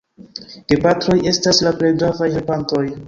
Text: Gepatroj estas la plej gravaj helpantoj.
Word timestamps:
Gepatroj 0.71 1.17
estas 1.33 1.61
la 1.67 1.75
plej 1.83 1.93
gravaj 2.01 2.31
helpantoj. 2.39 2.85